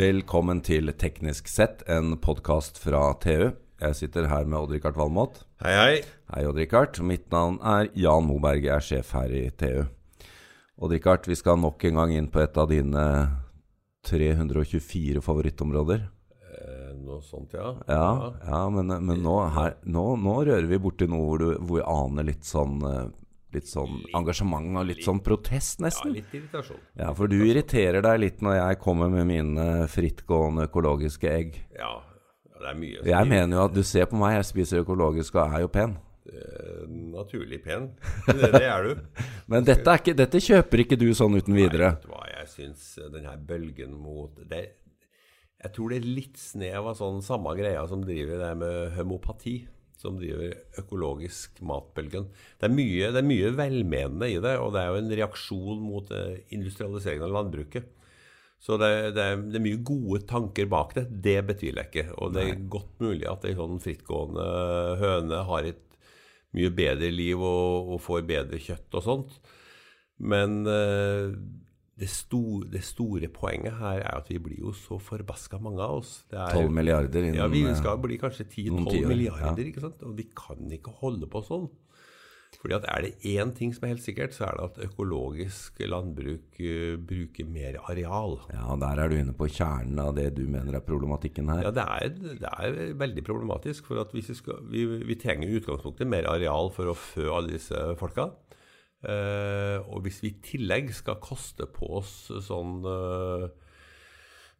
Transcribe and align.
Velkommen 0.00 0.62
til 0.64 0.88
Teknisk 0.96 1.48
sett, 1.50 1.82
en 1.90 2.14
podkast 2.24 2.78
fra 2.80 3.02
TU. 3.20 3.50
Jeg 3.82 3.96
sitter 3.98 4.30
her 4.30 4.46
med 4.48 4.56
Odd-Rikard 4.56 4.96
Valmot. 4.96 5.42
Hei, 5.60 5.74
hei. 5.76 5.98
Hei, 6.30 6.44
Odd-Rikard. 6.48 7.02
Mitt 7.04 7.26
navn 7.34 7.58
er 7.60 7.90
Jan 7.98 8.24
Moberg, 8.24 8.64
jeg 8.64 8.72
er 8.78 8.86
sjef 8.86 9.10
her 9.18 9.34
i 9.36 9.42
TU. 9.60 9.82
Odd-Rikard, 10.80 11.28
vi 11.28 11.36
skal 11.36 11.60
nok 11.60 11.84
en 11.84 12.00
gang 12.00 12.14
inn 12.16 12.30
på 12.32 12.40
et 12.40 12.56
av 12.56 12.70
dine 12.70 13.04
324 14.08 15.20
favorittområder. 15.26 16.06
Eh, 16.48 16.94
noe 17.02 17.20
sånt, 17.26 17.52
ja. 17.58 17.74
Ja, 17.90 18.32
ja 18.46 18.62
men, 18.72 18.94
men 19.04 19.20
nå, 19.26 19.36
her, 19.52 19.76
nå, 19.84 20.06
nå 20.16 20.38
rører 20.48 20.70
vi 20.70 20.80
borti 20.80 21.10
noe 21.12 21.26
hvor, 21.26 21.44
du, 21.44 21.58
hvor 21.60 21.82
vi 21.82 21.88
aner 21.98 22.30
litt 22.30 22.48
sånn 22.48 22.80
eh, 22.88 23.04
Litt 23.50 23.66
sånn 23.66 24.04
engasjement 24.14 24.76
og 24.78 24.84
litt 24.86 25.02
sånn 25.02 25.18
protest, 25.26 25.80
nesten. 25.82 26.12
Ja, 26.12 26.20
litt 26.20 26.34
irritasjon. 26.36 26.82
Ja, 27.00 27.08
for 27.18 27.30
du 27.30 27.40
irriterer 27.42 28.04
deg 28.06 28.20
litt 28.22 28.44
når 28.46 28.60
jeg 28.60 28.78
kommer 28.84 29.10
med 29.10 29.26
mine 29.26 29.64
frittgående 29.90 30.68
økologiske 30.68 31.32
egg. 31.32 31.58
Ja, 31.74 31.96
det 32.60 32.68
er 32.70 32.78
mye. 32.78 33.02
Jeg 33.10 33.30
mener 33.32 33.58
jo 33.58 33.64
at 33.64 33.74
du 33.74 33.82
ser 33.86 34.06
på 34.10 34.20
meg, 34.20 34.36
jeg 34.38 34.46
spiser 34.52 34.84
økologisk 34.84 35.34
og 35.40 35.56
er 35.56 35.64
jo 35.64 35.72
pen. 35.74 35.96
Eh, 36.30 36.84
naturlig 36.86 37.58
pen. 37.64 37.88
Det, 38.28 38.52
det 38.54 38.66
er 38.68 38.86
du. 38.86 38.92
Men 39.50 39.66
dette, 39.66 39.82
er 39.88 39.98
ikke, 40.02 40.14
dette 40.14 40.42
kjøper 40.44 40.84
ikke 40.84 40.98
du 41.00 41.08
sånn 41.16 41.34
uten 41.40 41.56
videre. 41.56 41.90
Nei, 41.90 41.96
vet 41.96 42.06
du 42.06 42.12
hva, 42.12 42.22
jeg 42.36 42.50
syns 42.54 42.86
den 43.16 43.26
her 43.26 43.40
bølgen 43.50 43.96
mot 43.98 44.38
det, 44.50 44.62
Jeg 45.60 45.74
tror 45.74 45.90
det 45.92 45.98
er 46.00 46.06
litt 46.20 46.38
snev 46.40 46.86
av 46.92 46.96
sånn 46.96 47.18
samme 47.24 47.52
greia 47.58 47.82
som 47.90 48.04
driver 48.04 48.38
det 48.44 48.52
med 48.62 48.94
homopati. 48.96 49.56
Som 50.00 50.16
driver 50.16 50.54
økologisk 50.80 51.58
matbølgen. 51.66 52.30
Det 52.56 52.68
er, 52.70 52.72
mye, 52.72 53.10
det 53.12 53.20
er 53.20 53.26
mye 53.28 53.50
velmenende 53.52 54.30
i 54.32 54.38
det, 54.40 54.54
og 54.56 54.72
det 54.72 54.80
er 54.80 54.94
jo 54.94 55.00
en 55.02 55.16
reaksjon 55.20 55.82
mot 55.84 56.12
eh, 56.16 56.38
industrialiseringen 56.56 57.26
av 57.26 57.34
landbruket. 57.36 57.90
Så 58.60 58.76
det, 58.80 58.90
det, 59.16 59.24
er, 59.24 59.44
det 59.44 59.56
er 59.56 59.64
mye 59.64 59.80
gode 59.84 60.22
tanker 60.28 60.66
bak 60.72 60.92
det. 60.96 61.06
Det 61.24 61.38
betviler 61.48 61.86
jeg 61.86 61.92
ikke. 61.92 62.16
Og 62.20 62.34
det 62.34 62.44
er 62.44 62.66
godt 62.72 62.98
mulig 63.00 63.28
at 63.28 63.44
ei 63.48 63.54
sånn 63.56 63.80
frittgående 63.80 64.48
høne 65.00 65.44
har 65.48 65.68
et 65.68 65.86
mye 66.56 66.72
bedre 66.74 67.08
liv 67.14 67.40
og, 67.40 67.94
og 67.94 68.02
får 68.04 68.26
bedre 68.28 68.60
kjøtt 68.60 68.98
og 68.98 69.06
sånt. 69.06 69.36
Men 70.20 70.60
eh, 70.68 71.32
det, 72.00 72.08
store, 72.08 72.64
det 72.72 72.80
store 72.86 73.28
poenget 73.32 73.76
her 73.76 74.00
er 74.00 74.16
at 74.22 74.30
vi 74.32 74.38
blir 74.40 74.62
jo 74.62 74.72
så 74.76 74.96
forbaska 75.02 75.60
mange 75.60 75.84
av 75.84 76.00
oss. 76.00 76.24
Det 76.30 76.38
er- 76.40 76.56
12 76.56 76.72
milliarder 76.72 77.26
innen 77.26 77.36
Ja, 77.42 77.46
vi 77.52 77.64
eh, 77.66 77.76
skal 77.76 78.00
bli 78.00 78.16
kanskje 78.18 78.48
10-12 78.48 78.72
milliarder. 78.72 79.08
milliarder, 79.12 79.64
ikke 79.68 79.84
sant? 79.84 80.02
Og 80.02 80.16
vi 80.16 80.28
kan 80.34 80.70
ikke 80.72 80.94
holde 81.02 81.28
på 81.30 81.44
sånn. 81.44 81.68
Fordi 82.60 82.74
at 82.74 82.84
er 82.90 83.04
det 83.06 83.12
én 83.30 83.54
ting 83.56 83.72
som 83.72 83.84
er 83.86 83.94
helt 83.94 84.02
sikkert, 84.04 84.34
så 84.34 84.48
er 84.48 84.56
det 84.58 84.64
at 84.66 84.90
økologisk 84.90 85.78
landbruk 85.86 86.58
uh, 86.60 86.96
bruker 86.98 87.46
mer 87.48 87.78
areal. 87.88 88.36
Ja, 88.52 88.74
der 88.80 89.00
er 89.00 89.08
du 89.08 89.16
inne 89.16 89.36
på 89.36 89.48
kjernen 89.48 90.00
av 90.02 90.16
det 90.18 90.34
du 90.36 90.42
mener 90.50 90.76
er 90.76 90.84
problematikken 90.84 91.48
her. 91.48 91.62
Ja, 91.68 91.70
det 91.70 91.86
er, 91.86 92.08
det 92.42 92.50
er 92.50 92.94
veldig 93.00 93.24
problematisk. 93.24 93.86
For 93.86 94.02
at 94.02 94.12
vi, 94.12 94.24
skal, 94.26 94.60
vi, 94.68 94.84
vi 94.84 95.16
trenger 95.20 95.48
i 95.48 95.60
utgangspunktet 95.60 96.10
mer 96.10 96.28
areal 96.28 96.72
for 96.74 96.90
å 96.90 96.96
fø 96.98 97.30
alle 97.38 97.54
disse 97.54 97.94
folka. 98.00 98.32
Eh, 99.00 99.78
og 99.88 100.02
hvis 100.04 100.18
vi 100.22 100.28
i 100.34 100.40
tillegg 100.44 100.90
skal 100.92 101.16
koste 101.24 101.64
på 101.72 101.88
oss 102.02 102.28
sånn 102.44 102.82
eh, 102.84 103.46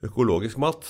økologisk 0.06 0.56
mat, 0.62 0.86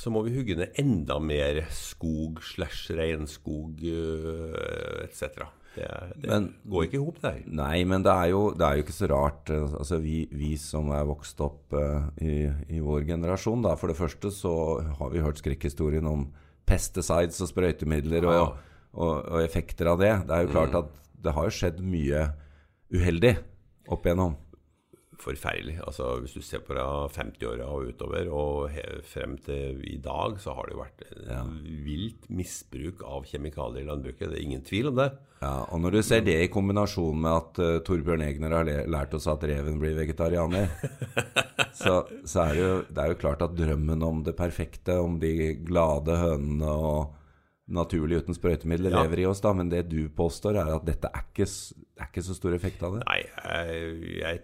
så 0.00 0.10
må 0.10 0.22
vi 0.26 0.32
hugge 0.34 0.56
ned 0.58 0.78
enda 0.80 1.18
mer 1.22 1.60
skog 1.76 2.40
slash 2.42 2.88
regnskog 2.96 3.82
uh, 3.84 5.02
etc. 5.04 5.42
Det, 5.74 5.86
det 6.22 6.30
Men- 6.30 6.46
går 6.66 6.86
ikke 6.88 6.96
i 6.96 7.02
hop, 7.04 7.18
det 7.20 7.30
her. 7.34 7.42
Nei, 7.60 7.82
men 7.86 8.02
det 8.02 8.10
er 8.10 8.30
jo, 8.32 8.40
det 8.56 8.64
er 8.66 8.78
jo 8.80 8.84
ikke 8.86 8.96
så 8.96 9.10
rart. 9.12 9.50
eh, 9.52 9.76
Altså, 9.78 10.00
vi, 10.02 10.24
vi 10.32 10.54
som 10.58 10.88
er 10.96 11.04
vokst 11.06 11.38
opp 11.44 11.76
eh, 11.76 12.08
i, 12.24 12.32
i 12.74 12.80
vår 12.82 13.04
generasjon, 13.12 13.62
da, 13.68 13.76
for 13.78 13.92
det 13.92 13.98
første 14.00 14.32
så 14.34 14.54
har 14.98 15.12
vi 15.12 15.20
hørt 15.22 15.38
skrekkhistorien 15.44 16.08
om 16.10 16.30
pesticides 16.66 17.38
og 17.44 17.52
sprøytemidler 17.52 18.24
og, 18.26 18.34
Ja. 18.34 18.48
og, 18.94 19.14
og 19.30 19.44
effekter 19.44 19.92
av 19.92 20.00
det. 20.00 20.14
Det 20.26 20.34
er 20.40 20.46
jo 20.48 20.54
klart 20.56 20.74
at 20.80 20.90
det 21.20 21.36
har 21.36 21.52
skjedd 21.54 21.78
mye 21.84 22.24
uheldig 22.94 23.36
opp 23.90 24.06
igjennom. 24.06 24.36
forferdelig. 25.20 25.74
Altså, 25.84 26.14
hvis 26.22 26.32
du 26.32 26.40
ser 26.40 26.62
på 26.64 26.72
det 26.72 26.84
50-åra 27.12 27.66
og 27.68 27.90
utover, 27.90 28.28
og 28.32 28.70
frem 29.04 29.34
til 29.44 29.82
i 29.84 29.98
dag, 30.00 30.38
så 30.40 30.54
har 30.56 30.64
det 30.64 30.72
jo 30.72 30.80
vært 30.80 31.02
ja. 31.28 31.42
vilt 31.84 32.24
misbruk 32.32 33.02
av 33.04 33.26
kjemikalier 33.28 33.84
i 33.84 33.88
landbruket. 33.90 34.30
Det 34.30 34.38
er 34.38 34.46
ingen 34.46 34.64
tvil 34.64 34.88
om 34.88 34.96
det. 34.96 35.10
Ja, 35.42 35.52
og 35.68 35.82
når 35.84 35.98
du 35.98 36.00
ser 36.04 36.24
det 36.24 36.38
i 36.40 36.48
kombinasjon 36.52 37.20
med 37.20 37.36
at 37.36 37.60
uh, 37.60 37.82
Torbjørn 37.84 38.24
Egner 38.24 38.56
har 38.62 38.72
lært 38.88 39.12
oss 39.16 39.28
at 39.28 39.44
reven 39.44 39.76
blir 39.80 39.92
vegetarianer, 39.98 40.72
så, 41.82 42.00
så 42.24 42.46
er 42.46 42.56
det, 42.56 42.64
jo, 42.64 42.74
det 42.88 43.04
er 43.04 43.12
jo 43.12 43.20
klart 43.20 43.44
at 43.44 43.56
drømmen 43.60 44.04
om 44.08 44.24
det 44.24 44.36
perfekte, 44.40 44.96
om 45.04 45.20
de 45.20 45.52
glade 45.68 46.16
hønene 46.16 46.76
og 46.80 47.16
naturlig 47.70 48.24
uten 48.24 48.34
sprøytemidler 48.34 48.90
Ja. 48.96 49.04
lever 49.04 49.20
i 49.22 49.28
oss, 49.30 49.40
da. 49.44 49.52
Men 49.54 49.68
det 49.70 49.84
du 49.92 50.08
påstår, 50.08 50.56
er 50.58 50.72
at 50.74 50.88
dette 50.88 51.12
er 51.12 51.28
ikke, 51.28 51.46
det 52.00 52.06
er 52.06 52.12
ikke 52.14 52.28
så 52.30 52.38
stor 52.38 52.52
effekt 52.56 52.80
av 52.86 52.90
det. 52.96 53.02
Nei, 53.04 53.20
jeg, 53.28 53.68
jeg 54.22 54.36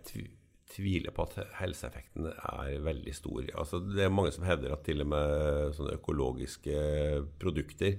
tviler 0.77 1.12
på 1.17 1.25
at 1.25 1.34
helseeffekten 1.62 2.22
er 2.28 2.84
veldig 2.84 3.15
stor. 3.17 3.41
Altså, 3.56 3.81
det 3.81 4.05
er 4.05 4.12
mange 4.12 4.28
som 4.34 4.44
hevder 4.44 4.75
at 4.75 4.83
til 4.84 5.00
og 5.00 5.09
med 5.15 5.72
økologiske 5.94 6.77
produkter 7.41 7.97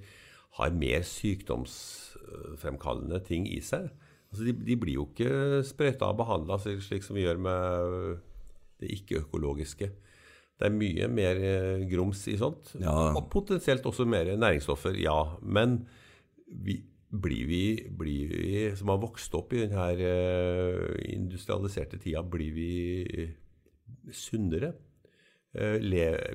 har 0.60 0.70
mer 0.78 1.02
sykdomsfremkallende 1.06 3.20
ting 3.26 3.48
i 3.50 3.62
seg. 3.66 3.90
Altså, 4.30 4.44
de, 4.46 4.54
de 4.68 4.76
blir 4.78 4.94
jo 5.00 5.06
ikke 5.10 5.64
sprøyta 5.66 6.06
og 6.12 6.20
behandla 6.22 6.56
slik 6.62 7.04
som 7.06 7.16
vi 7.18 7.26
gjør 7.26 7.38
med 7.42 7.58
det 8.78 8.90
ikke-økologiske. 9.00 9.88
Det 10.58 10.66
er 10.66 10.74
mye 10.74 11.08
mer 11.10 11.36
eh, 11.38 11.86
grums 11.90 12.28
i 12.30 12.38
sånt. 12.38 12.76
Ja. 12.82 13.14
Og 13.18 13.30
potensielt 13.34 13.86
også 13.90 14.06
mer 14.10 14.26
næringsstoffer, 14.38 14.94
ja. 15.02 15.18
Men 15.42 15.88
vi, 16.46 16.84
blir, 17.08 17.48
vi, 17.48 17.64
blir 17.90 18.32
vi 18.32 18.64
som 18.76 18.92
har 18.92 19.00
vokst 19.00 19.36
opp 19.38 19.54
i 19.56 19.64
denne 19.64 20.12
industrialiserte 21.08 22.00
tida, 22.02 22.24
blir 22.24 22.56
vi 22.56 22.72
sunnere? 24.12 24.74
Eh, 25.58 25.80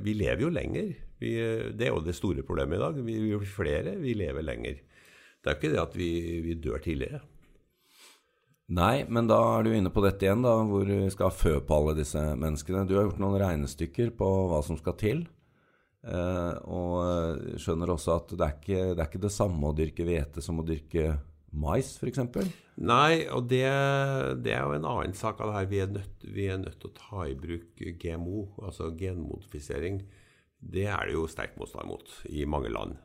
vi 0.02 0.14
lever 0.16 0.46
jo 0.46 0.52
lenger. 0.52 0.94
Vi, 1.22 1.34
det 1.76 1.86
er 1.86 1.92
jo 1.92 2.00
det 2.04 2.16
store 2.16 2.44
problemet 2.46 2.78
i 2.78 2.82
dag. 2.82 3.02
Vi 3.04 3.18
blir 3.20 3.44
flere, 3.46 3.98
vi 4.00 4.16
lever 4.18 4.46
lenger. 4.46 4.80
Det 5.42 5.50
er 5.50 5.54
jo 5.54 5.60
ikke 5.60 5.74
det 5.74 5.82
at 5.82 5.98
vi, 5.98 6.10
vi 6.46 6.58
dør 6.62 6.82
tidligere. 6.82 7.22
Nei, 8.72 9.04
men 9.04 9.26
da 9.28 9.36
er 9.58 9.66
du 9.66 9.74
inne 9.74 9.90
på 9.92 10.00
dette 10.04 10.24
igjen, 10.24 10.44
da, 10.44 10.54
hvor 10.64 10.86
vi 10.88 11.10
skal 11.12 11.34
fø 11.34 11.58
på 11.66 11.76
alle 11.76 11.96
disse 11.98 12.20
menneskene. 12.38 12.86
Du 12.88 12.94
har 12.96 13.04
gjort 13.04 13.20
noen 13.20 13.40
regnestykker 13.42 14.14
på 14.16 14.28
hva 14.48 14.62
som 14.64 14.78
skal 14.80 14.96
til. 15.00 15.24
Eh, 16.02 16.54
og 16.66 16.96
eh, 17.04 17.58
skjønner 17.62 17.92
også 17.94 18.16
at 18.16 18.32
det 18.34 18.46
er, 18.46 18.56
ikke, 18.58 18.80
det 18.90 19.02
er 19.04 19.10
ikke 19.10 19.22
det 19.22 19.34
samme 19.34 19.68
å 19.68 19.76
dyrke 19.76 20.06
hvete 20.06 20.42
som 20.42 20.58
å 20.58 20.66
dyrke 20.66 21.12
mais, 21.52 21.92
f.eks. 22.00 22.22
Nei, 22.82 23.28
og 23.30 23.46
det, 23.50 23.66
det 24.42 24.54
er 24.56 24.64
jo 24.64 24.74
en 24.78 24.88
annen 24.88 25.14
sak 25.14 25.42
av 25.44 25.52
det 25.52 25.56
her. 25.58 25.70
Vi 25.70 25.80
er, 25.84 25.92
nødt, 25.92 26.26
nødt 26.64 26.78
til 26.80 26.90
å 26.90 26.96
ta 26.96 27.26
i 27.28 27.36
bruk 27.38 27.82
GMO, 28.00 28.46
altså 28.64 28.90
genmodifisering. 28.98 30.00
Det 30.62 30.86
er 30.88 31.06
det 31.06 31.16
jo 31.16 31.28
sterk 31.30 31.58
motstand 31.60 31.90
mot 31.90 32.16
i 32.30 32.46
mange 32.48 32.72
land. 32.72 32.96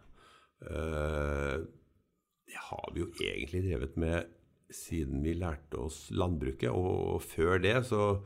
Eh, 0.63 1.57
det 2.47 2.65
har 2.69 2.89
vi 2.95 3.03
jo 3.03 3.11
egentlig 3.19 3.65
drevet 3.67 3.97
med 3.99 4.33
siden 4.73 5.21
vi 5.23 5.35
lærte 5.37 5.79
oss 5.83 6.07
landbruket. 6.15 6.71
Og 6.71 7.21
før 7.25 7.59
det 7.63 7.75
så, 7.89 8.21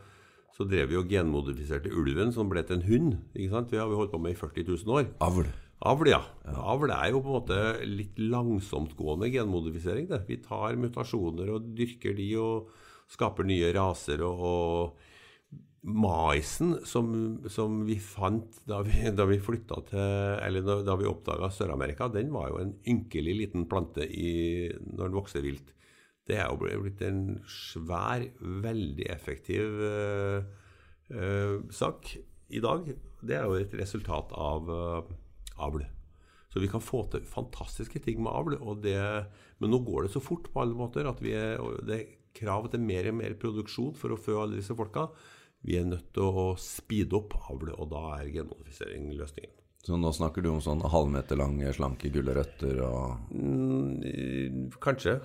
så 0.62 0.70
drev 0.70 0.92
vi 0.92 1.00
og 1.00 1.10
genmodifiserte 1.10 1.92
ulven, 1.98 2.32
som 2.36 2.50
ble 2.52 2.64
til 2.68 2.80
en 2.80 2.88
hund. 2.88 3.12
ikke 3.34 3.52
sant? 3.56 3.72
Det 3.74 3.82
har 3.82 3.90
vi 3.90 3.98
holdt 3.98 4.14
på 4.14 4.22
med 4.22 4.36
i 4.36 4.40
40 4.40 4.68
000 4.70 4.98
år. 4.98 5.12
Avl. 5.26 5.50
Avl, 5.82 6.12
ja. 6.12 6.22
Avl 6.62 6.94
er 6.94 7.08
jo 7.10 7.24
på 7.24 7.32
en 7.32 7.38
måte 7.40 7.62
litt 7.90 8.20
langsomtgående 8.22 9.32
genmodifisering. 9.34 10.06
Det. 10.12 10.22
Vi 10.28 10.38
tar 10.46 10.78
mutasjoner 10.78 11.50
og 11.56 11.72
dyrker 11.78 12.14
de 12.18 12.28
og 12.38 12.70
skaper 13.12 13.48
nye 13.50 13.72
raser. 13.74 14.22
Og, 14.28 14.46
og 14.46 15.10
maisen 15.82 16.76
som, 16.86 17.10
som 17.50 17.82
vi 17.88 17.98
fant 17.98 18.62
da 18.70 18.84
vi, 18.86 19.10
da 19.18 19.26
vi 19.26 19.40
flytta 19.42 19.80
til 19.90 20.04
Eller 20.46 20.62
da, 20.62 20.76
da 20.86 20.94
vi 21.00 21.10
oppdaga 21.10 21.50
Sør-Amerika, 21.50 22.12
den 22.14 22.30
var 22.34 22.52
jo 22.52 22.62
en 22.62 22.76
ynkelig 22.86 23.38
liten 23.40 23.66
plante 23.70 24.06
i, 24.06 24.70
når 24.70 25.08
den 25.08 25.18
vokste 25.18 25.42
vilt. 25.42 25.74
Det 26.32 26.40
er 26.40 26.48
jo 26.48 26.82
blitt 26.86 27.02
en 27.04 27.24
svær, 27.52 28.24
veldig 28.40 29.08
effektiv 29.12 29.82
uh, 29.84 30.46
uh, 31.12 31.58
sak 31.76 32.14
i 32.52 32.62
dag. 32.64 32.88
Det 33.20 33.36
er 33.36 33.48
jo 33.48 33.60
et 33.60 33.76
resultat 33.82 34.32
av 34.32 34.72
uh, 34.72 35.12
avl. 35.60 35.84
Så 36.52 36.64
vi 36.64 36.70
kan 36.72 36.84
få 36.84 37.04
til 37.12 37.28
fantastiske 37.28 38.02
ting 38.04 38.24
med 38.24 38.32
avl. 38.32 38.58
Det, 38.84 38.96
men 39.60 39.72
nå 39.72 39.82
går 39.88 40.08
det 40.08 40.16
så 40.16 40.24
fort 40.24 40.50
på 40.52 40.64
alle 40.64 40.76
måter 40.78 41.08
at 41.08 41.24
er, 41.24 41.60
det 41.88 41.98
er 41.98 42.10
krav 42.36 42.72
til 42.72 42.84
mer 42.84 43.12
og 43.12 43.18
mer 43.20 43.36
produksjon 43.40 43.96
for 44.00 44.16
å 44.16 44.20
fø 44.20 44.38
alle 44.40 44.60
disse 44.60 44.76
folka. 44.76 45.10
Vi 45.68 45.78
er 45.78 45.88
nødt 45.88 46.14
til 46.16 46.28
å 46.28 46.52
speede 46.60 47.20
opp 47.20 47.36
avl, 47.52 47.76
og 47.76 47.92
da 47.92 48.06
er 48.18 48.32
genmodifisering 48.34 49.12
løsningen. 49.20 49.61
Så 49.82 49.98
nå 49.98 50.12
snakker 50.14 50.44
du 50.46 50.52
om 50.52 50.60
sånn 50.62 50.84
halvmeter 50.86 51.40
lange, 51.40 51.72
slanke 51.74 52.12
gulrøtter 52.14 52.84
og 52.86 53.32
Mm, 53.34 54.68
kanskje. 54.84 55.16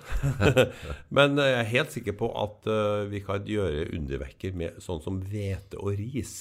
Men 1.15 1.37
jeg 1.37 1.57
er 1.59 1.69
helt 1.75 1.93
sikker 1.93 2.15
på 2.17 2.31
at 2.41 2.65
eh, 2.73 3.03
vi 3.11 3.21
kan 3.25 3.45
gjøre 3.45 3.91
undervekker 3.93 4.55
med 4.57 4.79
sånn 4.81 5.03
som 5.03 5.19
hvete 5.21 5.77
og 5.77 5.93
ris. 5.99 6.33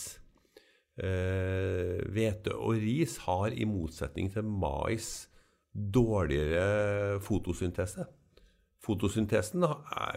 Eh, 0.96 2.00
Hvete 2.08 2.56
og 2.56 2.78
ris 2.80 3.18
har 3.26 3.52
i 3.52 3.68
motsetning 3.68 4.30
til 4.32 4.48
mais 4.48 5.26
dårligere 5.76 7.20
fotosyntese. 7.20 8.06
Fotosyntesen 8.80 9.66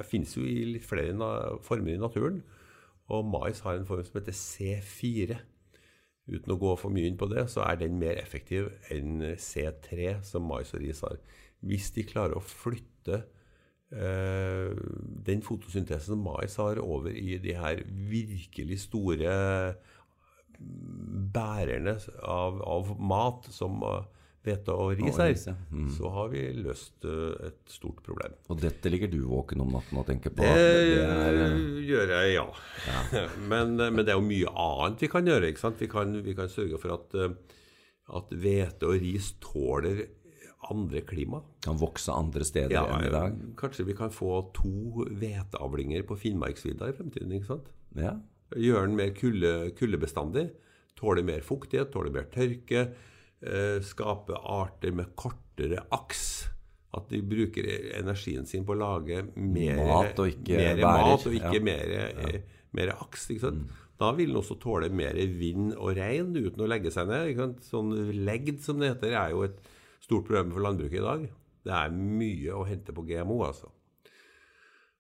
finnes 0.08 0.38
jo 0.38 0.46
i 0.48 0.62
litt 0.78 0.88
flere 0.88 1.60
former 1.68 1.98
i 1.98 2.00
naturen. 2.00 2.40
Og 3.12 3.26
mais 3.28 3.60
har 3.66 3.76
en 3.76 3.88
form 3.90 4.06
som 4.08 4.20
heter 4.22 4.36
C4. 4.38 5.40
Uten 6.30 6.54
å 6.54 6.60
gå 6.62 6.76
for 6.78 6.94
mye 6.94 7.10
inn 7.10 7.18
på 7.20 7.30
det, 7.32 7.48
så 7.52 7.64
er 7.66 7.80
den 7.82 7.98
mer 8.02 8.20
effektiv 8.22 8.70
enn 8.94 9.34
C3, 9.34 10.20
som 10.26 10.46
mais 10.50 10.74
og 10.76 10.84
ris 10.84 11.02
har. 11.06 11.20
Hvis 11.66 11.90
de 11.96 12.06
klarer 12.08 12.38
å 12.38 12.46
flytte 12.46 13.24
eh, 13.92 14.76
den 15.28 15.42
fotosyntesen 15.46 16.22
mais 16.22 16.60
har, 16.62 16.82
over 16.84 17.12
i 17.12 17.40
de 17.42 17.58
her 17.58 17.82
virkelig 17.88 18.84
store 18.86 19.34
bærerne 21.34 21.96
av, 22.24 22.62
av 22.68 22.94
mat, 23.00 23.48
som 23.54 23.80
uh, 23.86 24.04
hvete 24.46 24.72
og 24.72 24.94
ris 24.96 25.18
er, 25.20 25.34
ja. 25.36 25.54
Mm. 25.72 25.90
så 25.92 26.10
har 26.16 26.30
vi 26.32 26.44
løst 26.56 27.06
uh, 27.06 27.36
et 27.44 27.60
stort 27.72 28.00
problem. 28.06 28.38
Og 28.48 28.62
dette 28.62 28.92
ligger 28.92 29.12
du 29.12 29.20
våken 29.28 29.66
om 29.66 29.74
natten 29.76 30.00
og 30.00 30.06
tenker 30.08 30.32
på. 30.32 30.46
Det, 30.46 30.70
Det 30.94 31.02
er, 31.04 31.40
eh, 31.44 31.66
gjør 31.90 32.14
jeg, 32.16 32.38
ja. 32.38 32.46
men, 33.52 33.76
eh, 33.80 33.92
men 33.92 34.06
det 34.06 34.14
er 34.14 34.20
jo 34.20 34.28
mye 34.30 34.54
annet 34.54 35.04
vi 35.04 35.12
kan 35.12 35.28
gjøre. 35.28 35.52
Vi 35.80 35.92
kan, 35.92 36.16
vi 36.24 36.38
kan 36.38 36.52
sørge 36.52 36.80
for 36.80 36.96
at, 36.96 37.20
eh, 37.20 37.36
at 38.16 38.32
hvete 38.32 38.88
og 38.88 39.04
ris 39.04 39.34
tåler 39.44 40.06
andre 40.70 41.02
klima. 41.08 41.42
kan 41.64 41.78
vokse 41.80 42.12
andre 42.12 42.46
steder 42.46 42.74
Ja, 42.76 42.86
enn 42.96 43.08
i 43.08 43.12
dag. 43.12 43.38
Kanskje 43.60 43.86
vi 43.88 43.96
kan 43.98 44.12
få 44.12 44.52
to 44.56 45.06
hveteavlinger 45.08 46.04
på 46.08 46.18
Finnmarksvidda 46.20 46.90
i 46.90 46.96
fremtiden. 46.96 47.32
ikke 47.36 47.48
sant? 47.48 47.70
Ja. 47.96 48.16
Gjøre 48.56 48.88
den 48.88 48.96
mer 48.96 49.14
kulde, 49.16 49.72
kuldebestandig. 49.78 50.50
Tåle 51.00 51.24
mer 51.24 51.42
fuktighet, 51.46 51.92
tåle 51.94 52.12
mer 52.12 52.28
tørke. 52.32 52.90
Eh, 53.42 53.80
skape 53.86 54.36
arter 54.36 54.92
med 54.92 55.14
kortere 55.16 55.86
aks. 55.96 56.50
At 56.98 57.08
de 57.12 57.22
bruker 57.22 57.64
energien 58.00 58.48
sin 58.50 58.66
på 58.66 58.74
å 58.74 58.80
lage 58.80 59.22
mer 59.38 59.78
Mat 59.78 60.20
og 60.20 60.32
ikke 60.34 60.58
mer 60.58 60.82
mat 60.82 61.28
og 61.28 61.36
ikke 61.38 61.54
Ja. 61.54 61.62
mer, 61.64 61.94
eh, 62.34 62.42
mer 62.74 62.90
aks. 63.00 63.28
sant? 63.40 63.70
Da 64.00 64.12
vil 64.14 64.28
den 64.34 64.36
også 64.42 64.58
tåle 64.60 64.90
mer 64.92 65.14
vind 65.14 65.74
og 65.76 65.96
regn 65.96 66.36
uten 66.36 66.60
å 66.64 66.68
legge 66.68 66.92
seg 66.92 67.08
ned. 67.08 67.60
Sånn 67.62 67.92
legd, 68.26 68.60
som 68.62 68.80
det 68.80 68.96
heter, 68.96 69.12
er 69.14 69.30
jo 69.32 69.44
et 69.44 69.60
stort 70.02 70.26
problem 70.26 70.52
for 70.52 70.60
landbruket 70.62 71.00
i 71.00 71.04
dag. 71.04 71.30
Det 71.64 71.74
er 71.74 71.90
mye 71.92 72.52
å 72.56 72.66
hente 72.68 72.94
på 72.96 73.06
GMO, 73.06 73.44
altså. 73.46 73.70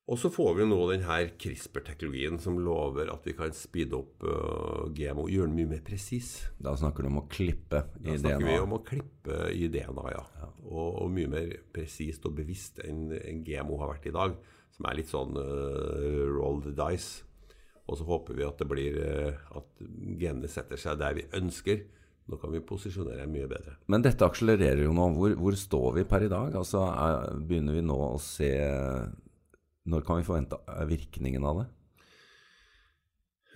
Og 0.09 0.17
så 0.17 0.31
får 0.33 0.55
vi 0.57 0.65
nå 0.65 0.77
den 0.89 1.03
her 1.05 1.27
CRISPR-teknologien 1.37 2.39
som 2.41 2.57
lover 2.65 3.11
at 3.13 3.27
vi 3.29 3.35
kan 3.37 3.53
speede 3.53 3.99
opp 3.99 4.23
uh, 4.25 4.87
GMO, 4.95 5.27
gjøre 5.29 5.51
den 5.51 5.57
mye 5.59 5.69
mer 5.75 5.83
presis. 5.85 6.31
Da 6.57 6.73
snakker 6.79 7.05
du 7.05 7.11
om 7.11 7.19
å 7.21 7.27
klippe 7.29 7.83
Da 7.93 8.15
snakker 8.15 8.23
snakker 8.23 8.47
vi 8.47 8.55
om 8.63 8.73
å 8.73 8.81
klippe 8.87 9.37
i 9.53 9.67
DNA, 9.69 10.07
ja. 10.15 10.23
Og, 10.65 11.03
og 11.03 11.13
mye 11.13 11.29
mer 11.29 11.53
presist 11.75 12.25
og 12.25 12.33
bevisst 12.39 12.81
enn 12.81 13.11
en 13.19 13.43
GMO 13.45 13.77
har 13.83 13.93
vært 13.93 14.09
i 14.09 14.15
dag. 14.17 14.33
Som 14.73 14.89
er 14.89 14.97
litt 14.97 15.13
sånn 15.13 15.37
uh, 15.37 16.25
roll 16.33 16.63
the 16.65 16.73
dice. 16.73 17.21
Og 17.85 18.01
så 18.01 18.09
håper 18.09 18.37
vi 18.37 18.49
at 18.49 18.57
det 18.57 18.69
blir 18.69 18.99
uh, 19.05 19.47
at 19.61 19.87
genene 20.17 20.49
setter 20.49 20.81
seg 20.81 20.97
der 21.03 21.21
vi 21.21 21.29
ønsker. 21.37 21.85
Nå 22.29 22.37
kan 22.41 22.53
vi 22.53 22.65
posisjonere 22.65 23.29
mye 23.29 23.45
bedre. 23.49 23.77
Men 23.89 24.01
dette 24.05 24.25
akselererer 24.25 24.87
jo 24.87 24.91
nå. 24.93 25.11
Hvor, 25.13 25.37
hvor 25.37 25.55
står 25.57 25.89
vi 26.01 26.09
per 26.09 26.25
i 26.25 26.33
dag? 26.33 26.57
Altså, 26.57 26.87
er, 26.89 27.41
Begynner 27.45 27.77
vi 27.77 27.85
nå 27.85 27.97
å 28.09 28.21
se 28.21 28.53
Når 29.89 30.05
kan 30.05 30.19
vi 30.19 30.27
forvente 30.27 30.59
virkningen 30.89 31.45
av 31.45 31.61
det? 31.63 31.67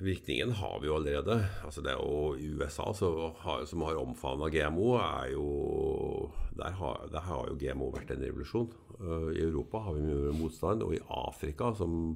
Virkningen 0.04 0.52
har 0.58 0.80
vi 0.82 0.90
jo 0.90 0.96
allerede. 0.98 1.36
Altså 1.64 1.84
det 1.86 1.94
er 1.94 2.00
jo 2.02 2.34
I 2.36 2.48
USA 2.58 2.88
som 2.98 3.84
har 3.86 4.00
omfavna 4.02 4.50
GMO, 4.52 4.96
er 4.98 5.30
jo 5.36 5.46
der 6.58 6.74
har, 6.80 7.06
der 7.14 7.24
har 7.28 7.50
jo 7.50 7.58
GMO 7.62 7.92
vært 7.94 8.12
en 8.14 8.24
revolusjon. 8.26 8.72
Uh, 8.98 9.30
I 9.34 9.44
Europa 9.46 9.84
har 9.86 9.96
vi 9.98 10.06
mye 10.08 10.34
motstand, 10.38 10.84
og 10.86 10.96
i 10.98 11.02
Afrika, 11.14 11.72
som, 11.78 12.16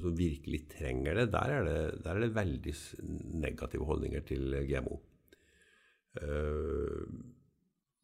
som 0.00 0.16
virkelig 0.16 0.64
trenger 0.72 1.20
det, 1.20 1.28
der 1.36 1.54
er 1.58 1.68
det, 1.68 1.78
der 2.04 2.16
er 2.16 2.24
det 2.24 2.36
veldig 2.36 2.74
negative 3.44 3.88
holdninger 3.88 4.24
til 4.28 4.58
GMO. 4.68 5.00
Uh, 6.18 7.04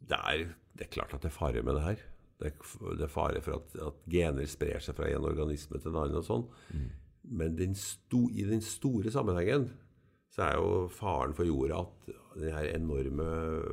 det, 0.04 0.20
er, 0.20 0.50
det 0.76 0.88
er 0.88 0.94
klart 0.98 1.16
at 1.16 1.24
det 1.24 1.32
er 1.32 1.38
fare 1.38 1.64
med 1.64 1.80
det 1.80 1.86
her. 1.88 2.04
Det 2.40 2.50
er, 2.50 3.06
fare 3.12 3.40
for 3.44 3.60
at, 3.60 3.74
at 3.90 3.98
gener 4.10 4.48
sprer 4.50 4.82
seg 4.82 4.96
fra 4.98 5.08
en 5.08 5.26
organisme 5.28 5.78
til 5.78 5.92
en 5.92 6.00
annen 6.02 6.20
og 6.20 6.26
sånn. 6.26 6.46
Men 7.24 7.54
den 7.56 7.76
sto, 7.78 8.26
i 8.30 8.44
den 8.48 8.62
store 8.64 9.12
sammenhengen 9.14 9.70
så 10.34 10.48
er 10.48 10.56
jo 10.58 10.88
faren 10.90 11.34
for 11.36 11.46
jorda 11.46 11.84
at 11.84 12.08
den 12.34 12.50
her 12.50 12.66
enorme 12.72 13.28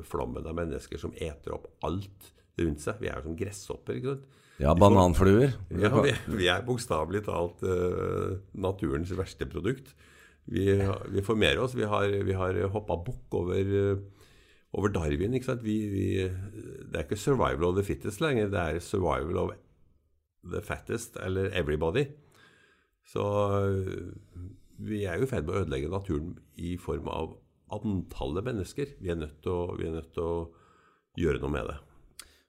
flommen 0.05 0.45
av 0.45 0.55
mennesker 0.59 1.01
som 1.01 1.15
eter 1.17 1.55
opp 1.55 1.65
alt 1.87 2.29
rundt 2.61 2.83
seg 2.83 2.99
Vi 3.01 3.09
er 3.09 3.17
jo 3.17 3.31
som 3.31 3.37
gresshopper. 3.39 3.97
ikke 3.97 4.13
sant? 4.13 4.39
Ja, 4.61 4.75
bananfluer. 4.77 5.55
Ja, 5.73 5.89
vi, 6.03 6.13
vi 6.37 6.49
er 6.51 6.61
bokstavelig 6.65 7.23
talt 7.25 7.63
uh, 7.65 8.37
naturens 8.53 9.09
verste 9.17 9.47
produkt. 9.49 9.95
Vi, 10.51 10.67
vi 11.09 11.23
formerer 11.25 11.63
oss. 11.63 11.73
Vi 11.77 11.87
har, 11.87 12.13
vi 12.27 12.35
har 12.37 12.59
hoppa 12.73 12.97
bukk 13.05 13.37
over, 13.39 13.57
eh, 13.81 14.20
over 14.73 14.87
Darwin. 14.87 15.33
ikke 15.33 15.45
sant? 15.45 15.63
Vi, 15.63 15.77
vi, 15.91 16.05
det 16.23 16.95
er 16.95 17.03
ikke 17.05 17.19
'survival 17.19 17.69
of 17.69 17.75
the 17.75 17.83
fittest' 17.83 18.21
lenger. 18.21 18.49
Det 18.49 18.59
er 18.59 18.79
'survival 18.79 19.37
of 19.37 19.51
the 20.43 20.61
fattest', 20.61 21.19
eller 21.25 21.49
'everybody'. 21.49 22.07
Så 23.05 23.23
øh, 23.61 24.13
vi 24.77 25.03
er 25.05 25.17
jo 25.17 25.23
i 25.23 25.29
ferd 25.29 25.45
med 25.45 25.55
å 25.55 25.61
ødelegge 25.61 25.89
naturen 25.91 26.35
i 26.55 26.77
form 26.77 27.07
av 27.07 27.37
antallet 27.71 28.45
mennesker. 28.45 28.95
Vi 28.99 29.09
er 29.09 29.19
nødt 29.19 29.41
til 29.43 29.51
å, 29.51 29.77
nødt 29.77 30.13
til 30.13 30.23
å 30.23 30.51
gjøre 31.19 31.41
noe 31.43 31.53
med 31.53 31.71
det. 31.71 31.77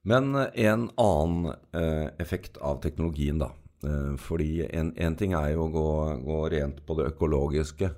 Men 0.08 0.34
eh, 0.34 0.48
en 0.68 0.88
annen 1.00 1.52
eh, 1.76 2.08
effekt 2.22 2.58
av 2.58 2.80
teknologien, 2.82 3.42
da. 3.42 3.52
Eh, 3.86 4.14
fordi 4.20 4.64
en 4.72 5.18
ting 5.18 5.34
er 5.38 5.54
jo 5.54 5.66
å 5.66 5.72
gå, 5.74 5.88
gå 6.26 6.40
rent 6.54 6.82
på 6.86 6.98
det 6.98 7.12
økologiske. 7.12 7.92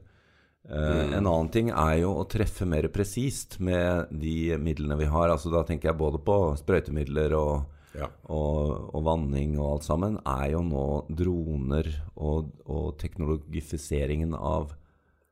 Eh, 0.70 1.12
En 1.18 1.26
annen 1.26 1.50
ting 1.52 1.68
er 1.70 1.98
jo 2.00 2.14
å 2.22 2.26
treffe 2.28 2.64
mer 2.66 2.88
presist 2.88 3.58
med 3.60 4.08
de 4.10 4.56
midlene 4.58 4.96
vi 4.96 5.04
har. 5.12 5.28
Altså 5.28 5.50
Da 5.52 5.62
tenker 5.68 5.90
jeg 5.90 5.98
både 6.00 6.18
på 6.24 6.38
sprøytemidler 6.60 7.34
og, 7.36 7.66
Ja. 7.94 8.08
og, 8.26 8.90
og 8.94 9.04
vanning 9.04 9.58
og 9.58 9.74
alt 9.76 9.84
sammen. 9.84 10.16
Er 10.26 10.50
jo 10.56 10.62
nå 10.62 10.86
droner 11.14 11.86
og, 12.16 12.48
og 12.66 12.96
teknologifiseringen 12.98 14.34
av, 14.34 14.72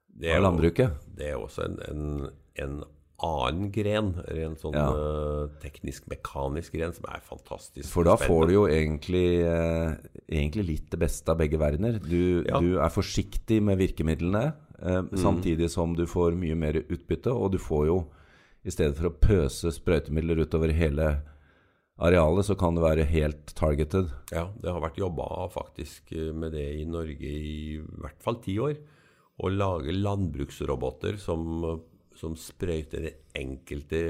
Det 0.06 0.30
av 0.30 0.36
jo- 0.36 0.42
landbruket. 0.46 0.90
Det 1.16 1.30
er 1.32 1.38
også 1.40 1.64
en, 1.64 1.78
en, 1.88 2.30
en 2.62 2.82
annen 3.22 3.70
gren, 3.72 4.12
en 4.28 4.56
sånn 4.58 4.74
Ja. 4.74 4.88
øh, 4.92 5.48
teknisk-mekanisk 5.62 6.72
gren, 6.74 6.92
som 6.92 7.04
er 7.08 7.20
fantastisk. 7.22 7.88
For 7.88 8.02
da 8.04 8.16
får 8.18 8.48
du 8.48 8.52
jo 8.54 8.64
egentlig, 8.66 9.44
eh, 9.46 9.94
egentlig 10.28 10.66
litt 10.66 10.90
det 10.90 10.98
beste 10.98 11.28
av 11.30 11.38
begge 11.38 11.56
verdener. 11.58 12.00
Du, 12.02 12.42
Ja. 12.46 12.58
du 12.60 12.78
er 12.80 12.90
forsiktig 12.90 13.62
med 13.62 13.78
virkemidlene, 13.78 14.52
eh, 14.84 15.02
samtidig 15.18 15.70
som 15.70 15.96
du 15.96 16.06
får 16.06 16.36
mye 16.38 16.56
mer 16.58 16.80
utbytte. 16.82 17.32
Og 17.32 17.54
du 17.54 17.58
får 17.62 17.86
jo, 17.88 17.98
i 18.62 18.72
stedet 18.74 18.96
for 18.98 19.10
å 19.10 19.16
pøse 19.16 19.72
sprøytemidler 19.74 20.44
utover 20.44 20.74
hele 20.76 21.08
arealet, 22.02 22.46
så 22.46 22.56
kan 22.58 22.76
det 22.76 22.84
være 22.84 23.06
helt 23.10 23.54
targeted. 23.58 24.10
Ja, 24.32 24.48
det 24.58 24.70
har 24.70 24.82
vært 24.82 25.00
jobba 25.00 25.28
faktisk 25.54 26.14
eh, 26.16 26.32
med 26.34 26.56
det 26.56 26.68
i 26.80 26.86
Norge 26.88 27.30
i 27.30 27.78
hvert 27.78 28.20
fall 28.22 28.40
ti 28.42 28.58
år. 28.62 28.76
Å 29.42 29.50
lage 29.50 29.94
landbruksroboter 29.96 31.16
som, 31.20 31.62
som 32.18 32.34
sprøyter 32.38 33.08
det 33.08 33.14
enkelte 33.38 34.02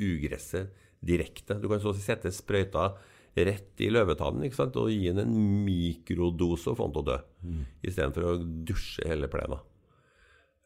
ugresset 0.00 0.72
direkte. 1.02 1.58
Du 1.60 1.68
kan 1.70 1.82
så 1.82 1.92
sette 1.98 2.32
sprøyta 2.34 2.92
rett 3.32 3.80
i 3.80 3.88
løvetannen 3.92 4.44
ikke 4.46 4.58
sant? 4.58 4.76
og 4.76 4.90
gi 4.92 5.08
den 5.08 5.22
en 5.24 5.36
mikrodose 5.66 6.72
og 6.72 6.78
få 6.78 6.88
den 6.88 6.96
til 6.96 7.02
å 7.02 7.08
dø. 7.10 7.18
Istedenfor 7.88 8.28
å 8.28 8.34
dusje 8.68 9.06
hele 9.08 9.30
plena. 9.32 9.60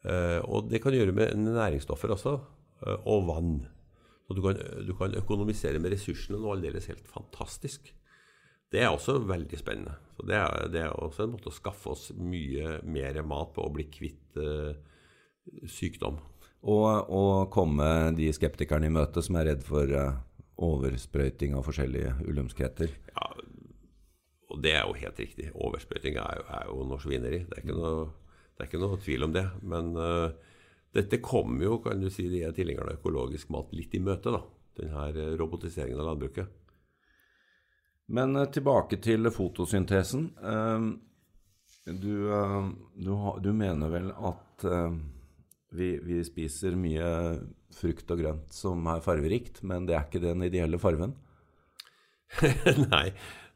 Eh, 0.07 0.39
og 0.47 0.69
det 0.71 0.79
kan 0.83 0.93
du 0.93 0.99
gjøre 1.01 1.15
med 1.15 1.35
næringsstoffer 1.43 2.13
også, 2.15 2.35
eh, 2.85 2.99
og 3.09 3.25
vann. 3.27 3.53
Så 4.27 4.35
du 4.35 4.41
kan, 4.43 4.59
du 4.87 4.93
kan 4.99 5.15
økonomisere 5.15 5.79
med 5.79 5.93
ressursene 5.95 6.39
noe 6.39 6.55
aldeles 6.57 6.87
helt 6.91 7.07
fantastisk. 7.07 7.93
Det 8.71 8.81
er 8.83 8.89
også 8.91 9.17
veldig 9.23 9.55
spennende. 9.61 9.93
Så 10.17 10.25
det 10.27 10.35
er, 10.35 10.65
det 10.73 10.81
er 10.83 10.95
også 10.99 11.23
en 11.23 11.31
måte 11.37 11.47
å 11.51 11.55
skaffe 11.55 11.93
oss 11.93 12.09
mye 12.19 12.81
mer 12.83 13.21
mat 13.23 13.53
på 13.55 13.63
og 13.63 13.75
bli 13.77 13.85
kvitt 13.91 14.35
eh, 14.43 14.73
sykdom. 15.71 16.17
Og, 16.67 16.87
og 17.13 17.51
komme 17.53 17.87
de 18.17 18.27
skeptikerne 18.35 18.89
i 18.89 18.91
møte 18.91 19.23
som 19.23 19.37
er 19.39 19.51
redd 19.53 19.63
for 19.63 19.87
eh, 19.95 20.17
oversprøyting 20.59 21.55
av 21.55 21.63
forskjellige 21.67 22.15
ulumskheter. 22.27 22.91
Ja, 23.13 23.29
og 24.51 24.61
det 24.63 24.73
er 24.75 24.87
jo 24.89 24.95
helt 24.99 25.19
riktig. 25.21 25.49
Oversprøyting 25.55 26.17
er, 26.19 26.41
jo- 26.41 26.47
er 26.59 26.67
jo 26.71 26.83
noe 26.89 26.99
svineri. 27.03 27.43
Det 27.47 27.57
er 27.59 27.63
ikke 27.63 27.77
noe, 27.77 28.07
det 28.57 28.63
er 28.63 28.69
ikke 28.71 28.81
noe 28.81 28.97
tvil 28.97 29.27
om 29.27 29.33
det. 29.35 29.45
Men 29.69 29.91
uh, 29.93 30.31
dette 30.97 31.19
kommer 31.21 31.67
jo, 31.67 31.75
kan 31.83 32.01
du 32.01 32.09
si, 32.09 32.25
de 32.31 32.41
er 32.47 32.55
tilhengerne 32.57 32.95
av 32.95 32.97
økologisk 32.97 33.51
mat 33.53 33.69
litt 33.77 33.93
i 33.93 34.01
møte, 34.01 34.33
da. 34.33 34.41
Denne 34.77 35.03
eh, 35.09 35.35
robotiseringen 35.37 36.01
av 36.01 36.09
landbruket. 36.11 36.49
Men 38.17 38.33
uh, 38.37 38.47
tilbake 38.49 38.97
til 39.03 39.29
fotosyntesen. 39.33 40.31
Uh, 40.41 40.89
du, 41.87 42.27
du, 42.97 43.11
du 43.39 43.53
mener 43.55 43.87
vel 43.93 44.09
at 44.11 44.65
Vi, 45.71 45.87
vi 46.03 46.17
spiser 46.25 46.75
mye 46.75 47.05
frukt 47.71 48.11
og 48.11 48.19
grønt 48.19 48.51
som 48.55 48.83
er 48.91 49.03
farverikt, 49.05 49.61
men 49.63 49.85
det 49.87 49.95
er 49.95 50.03
ikke 50.07 50.19
den 50.23 50.43
ideelle 50.43 50.79
farven. 50.81 51.13
Nei, 52.91 53.05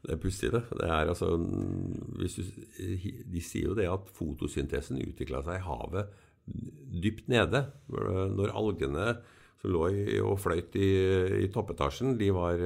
det 0.02 0.16
er 0.16 0.18
pussig, 0.18 0.50
det. 0.50 0.64
det 0.80 0.88
er 0.90 1.10
altså, 1.12 1.36
du, 1.38 2.24
de 2.26 3.42
sier 3.44 3.70
jo 3.70 3.78
det 3.78 3.86
at 3.86 4.08
fotosyntesen 4.16 4.98
utvikla 5.04 5.44
seg 5.46 5.60
i 5.60 5.66
havet 5.66 6.10
dypt 7.02 7.28
nede. 7.30 7.64
Når 7.88 8.54
algene 8.58 9.12
som 9.62 9.70
lå 9.70 9.86
og 10.26 10.38
fløyt 10.42 10.74
i, 10.74 10.90
i 11.44 11.50
toppetasjen, 11.54 12.16
de 12.18 12.32
var, 12.34 12.62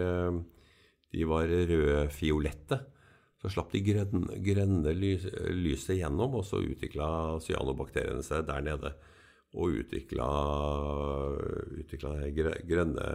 de 1.13 1.27
var 1.29 1.53
rødfiolette. 1.73 2.81
Så 3.43 3.53
slapp 3.53 3.75
de 3.75 3.83
grønne, 3.85 4.39
grønne 4.41 4.95
lys, 4.97 5.27
lyset 5.53 5.99
gjennom, 6.01 6.39
og 6.41 6.47
så 6.49 6.63
utvikla 6.65 7.37
cyanobakteriene 7.45 8.25
seg 8.25 8.47
der 8.49 8.65
nede. 8.65 8.95
Og 9.57 9.83
utvikla, 9.83 10.31
utvikla 11.85 12.17
grønne 12.65 13.11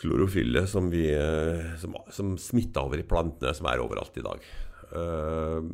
klorofyllet 0.00 0.68
som, 0.68 0.90
vi, 0.92 1.06
som, 1.80 1.96
som 2.12 2.34
smitter 2.40 2.84
over 2.84 3.00
i 3.00 3.06
plantene, 3.08 3.54
som 3.56 3.68
er 3.70 3.80
overalt 3.80 4.18
i 4.20 4.24
dag. 4.24 4.42
Uh, 4.86 5.64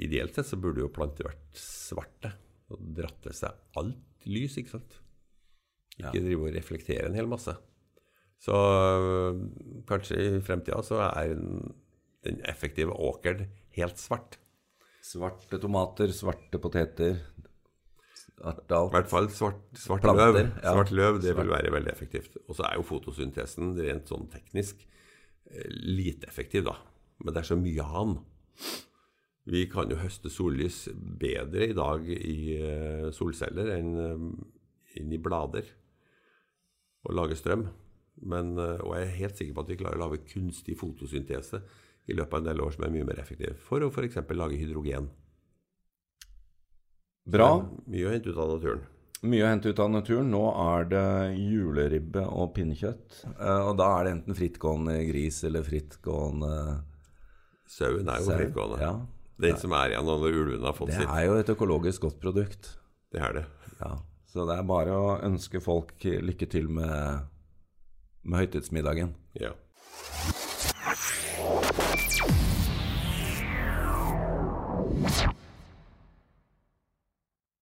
ideelt 0.00 0.36
sett 0.36 0.48
så 0.48 0.56
burde 0.56 0.80
jo 0.80 0.92
planter 0.94 1.26
vært 1.26 1.58
svarte 1.58 2.30
og 2.72 2.80
dratt 2.96 3.18
til 3.26 3.34
seg 3.36 3.80
alt 3.80 4.28
lys, 4.30 4.56
ikke 4.60 4.76
sant. 4.76 5.00
Ikke 5.98 6.16
ja. 6.16 6.24
drive 6.24 6.46
og 6.46 6.54
reflektere 6.56 7.10
en 7.10 7.18
hel 7.18 7.28
masse. 7.30 7.52
Så 8.42 8.54
uh, 8.54 9.42
kanskje 9.88 10.20
i 10.22 10.40
fremtida 10.44 10.80
så 10.86 11.02
er 11.10 11.34
den 11.34 12.40
effektive 12.48 12.96
åkeren 12.96 13.50
helt 13.76 14.00
svart. 14.00 14.38
Svarte 15.04 15.58
tomater, 15.60 16.12
svarte 16.16 16.60
poteter, 16.62 17.18
i 18.42 18.94
hvert 18.94 19.08
fall 19.08 19.28
svart, 19.30 19.60
svart 19.78 20.02
Planter, 20.02 20.32
løv. 20.32 20.48
Ja. 20.62 20.72
Svart 20.74 20.90
løv 20.94 21.20
det 21.22 21.36
vil 21.38 21.52
være 21.52 21.70
veldig 21.72 21.92
effektivt. 21.92 22.38
Og 22.48 22.58
så 22.58 22.66
er 22.68 22.78
jo 22.78 22.86
fotosyntesen 22.88 23.76
rent 23.78 24.10
sånn 24.10 24.26
teknisk 24.32 24.82
eh, 24.82 25.68
lite 25.70 26.28
effektiv, 26.28 26.66
da. 26.66 26.74
Men 27.22 27.34
det 27.34 27.44
er 27.44 27.48
så 27.52 27.58
mye 27.60 27.86
av 27.86 28.10
den. 28.10 28.18
Vi 29.54 29.62
kan 29.70 29.92
jo 29.92 30.00
høste 30.00 30.32
sollys 30.32 30.88
bedre 30.94 31.68
i 31.68 31.76
dag 31.76 32.10
i 32.10 32.58
eh, 32.58 33.08
solceller 33.14 33.74
enn 33.76 33.94
eh, 34.02 34.28
inn 35.00 35.14
i 35.14 35.18
blader 35.18 35.66
og 37.04 37.16
lage 37.18 37.38
strøm. 37.38 37.66
Men, 38.24 38.54
og 38.56 38.92
jeg 38.94 39.04
er 39.08 39.16
helt 39.18 39.40
sikker 39.40 39.56
på 39.56 39.62
at 39.64 39.70
vi 39.72 39.76
klarer 39.80 39.98
å 39.98 40.04
lage 40.04 40.22
kunstig 40.30 40.76
fotosyntese 40.78 41.58
i 42.06 42.14
løpet 42.14 42.36
av 42.36 42.42
en 42.42 42.46
del 42.46 42.62
år 42.62 42.76
som 42.76 42.84
er 42.86 42.92
mye 42.94 43.06
mer 43.08 43.18
effektiv, 43.18 43.56
for 43.58 43.82
å 43.82 43.90
f.eks. 43.90 44.20
lage 44.38 44.60
hydrogen. 44.60 45.08
Bra. 47.24 47.48
Mye 47.88 48.04
å 48.08 48.12
hente 48.12 48.32
ut 48.32 48.38
av 48.40 48.50
naturen. 48.52 48.82
Mye 49.24 49.44
å 49.46 49.48
hente 49.48 49.72
ut 49.72 49.80
av 49.80 49.90
naturen. 49.90 50.28
Nå 50.32 50.42
er 50.60 50.88
det 50.90 51.04
juleribbe 51.40 52.24
og 52.28 52.52
pinnekjøtt. 52.58 53.22
Eh, 53.32 53.60
og 53.70 53.78
da 53.80 53.88
er 53.98 54.04
det 54.04 54.12
enten 54.18 54.36
frittgående 54.36 54.98
gris 55.08 55.40
eller 55.48 55.64
frittgående 55.64 56.54
Sauen 57.74 58.10
er 58.12 58.20
jo 58.20 58.28
Sau. 58.28 58.36
frittgående. 58.36 58.80
Ja. 58.84 58.94
Den 59.40 59.56
som 59.58 59.72
er 59.74 59.94
igjen 59.94 60.06
når 60.06 60.26
ulvene 60.28 60.68
har 60.68 60.76
fått 60.76 60.92
sitt. 60.92 61.00
Det 61.00 61.16
er 61.16 61.24
jo 61.26 61.38
et 61.40 61.52
økologisk 61.56 62.04
godt 62.04 62.20
produkt. 62.22 62.74
Det 63.10 63.22
er 63.24 63.40
det. 63.40 63.46
Ja. 63.80 63.94
Så 64.30 64.44
det 64.46 64.58
er 64.58 64.68
bare 64.68 64.94
å 64.94 65.08
ønske 65.24 65.62
folk 65.64 66.04
lykke 66.04 66.46
til 66.50 66.68
med, 66.68 67.24
med 68.22 68.44
høytidsmiddagen. 68.44 69.14
Ja. 69.40 69.54